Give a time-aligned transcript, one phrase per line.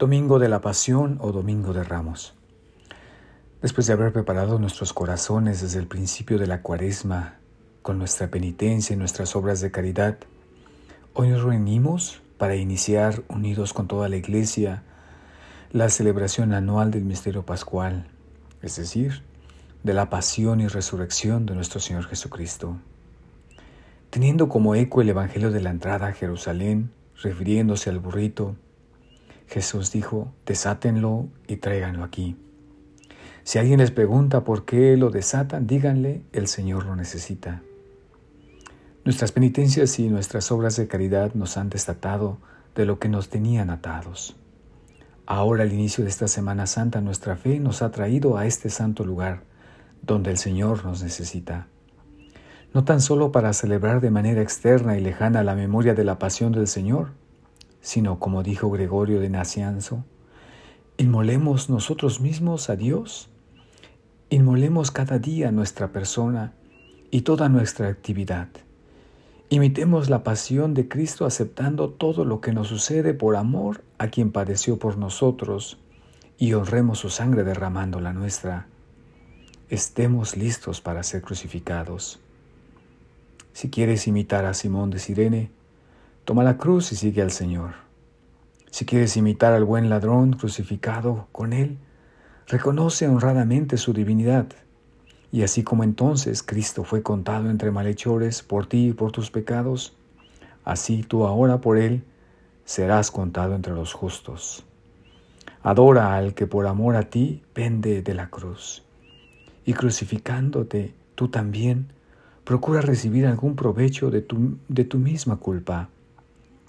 [0.00, 2.32] Domingo de la Pasión o Domingo de Ramos.
[3.60, 7.34] Después de haber preparado nuestros corazones desde el principio de la cuaresma,
[7.82, 10.16] con nuestra penitencia y nuestras obras de caridad,
[11.12, 14.84] hoy nos reunimos para iniciar, unidos con toda la Iglesia,
[15.70, 18.06] la celebración anual del misterio pascual,
[18.62, 19.22] es decir,
[19.82, 22.78] de la pasión y resurrección de nuestro Señor Jesucristo.
[24.08, 26.90] Teniendo como eco el Evangelio de la entrada a Jerusalén,
[27.22, 28.56] refiriéndose al burrito,
[29.50, 32.36] Jesús dijo, desátenlo y tráiganlo aquí.
[33.42, 37.60] Si alguien les pregunta por qué lo desatan, díganle, el Señor lo necesita.
[39.04, 42.38] Nuestras penitencias y nuestras obras de caridad nos han desatado
[42.76, 44.36] de lo que nos tenían atados.
[45.26, 49.04] Ahora al inicio de esta Semana Santa nuestra fe nos ha traído a este santo
[49.04, 49.42] lugar
[50.00, 51.66] donde el Señor nos necesita.
[52.72, 56.52] No tan solo para celebrar de manera externa y lejana la memoria de la pasión
[56.52, 57.10] del Señor,
[57.80, 60.04] sino como dijo Gregorio de Nacianzo,
[60.98, 63.30] inmolemos nosotros mismos a Dios,
[64.28, 66.52] inmolemos cada día nuestra persona
[67.10, 68.48] y toda nuestra actividad.
[69.48, 74.30] Imitemos la pasión de Cristo aceptando todo lo que nos sucede por amor a quien
[74.30, 75.78] padeció por nosotros
[76.38, 78.68] y honremos su sangre derramando la nuestra.
[79.68, 82.20] Estemos listos para ser crucificados.
[83.52, 85.50] Si quieres imitar a Simón de Sirene,
[86.30, 87.72] Toma la cruz y sigue al Señor.
[88.70, 91.76] Si quieres imitar al buen ladrón crucificado con Él,
[92.46, 94.46] reconoce honradamente su divinidad.
[95.32, 99.96] Y así como entonces Cristo fue contado entre malhechores por ti y por tus pecados,
[100.64, 102.04] así tú ahora por Él
[102.64, 104.64] serás contado entre los justos.
[105.64, 108.84] Adora al que por amor a ti pende de la cruz.
[109.64, 111.88] Y crucificándote tú también,
[112.44, 115.88] procura recibir algún provecho de tu, de tu misma culpa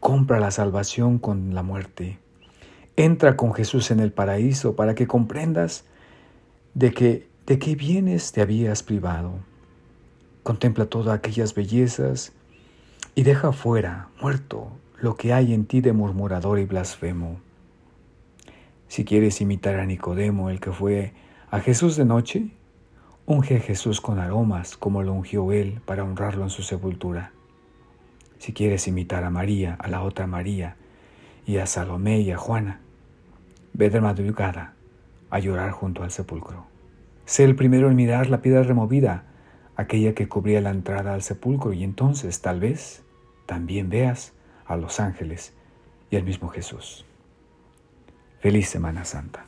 [0.00, 2.18] Compra la salvación con la muerte.
[2.96, 5.84] Entra con Jesús en el paraíso para que comprendas
[6.74, 9.32] de que de qué bienes te habías privado.
[10.42, 12.32] Contempla todas aquellas bellezas
[13.14, 14.70] y deja fuera, muerto,
[15.00, 17.40] lo que hay en ti de murmurador y blasfemo.
[18.86, 21.12] Si quieres imitar a Nicodemo, el que fue
[21.50, 22.50] a Jesús de noche,
[23.26, 27.32] unge a Jesús con aromas como lo ungió él para honrarlo en su sepultura.
[28.38, 30.76] Si quieres imitar a María, a la otra María,
[31.46, 32.80] y a Salomé y a Juana,
[33.72, 34.74] ve de madrugada
[35.30, 36.66] a llorar junto al sepulcro.
[37.24, 39.24] Sé el primero en mirar la piedra removida,
[39.76, 43.02] aquella que cubría la entrada al sepulcro, y entonces tal vez
[43.46, 44.32] también veas
[44.66, 45.54] a los ángeles
[46.10, 47.04] y al mismo Jesús.
[48.40, 49.44] Feliz Semana Santa.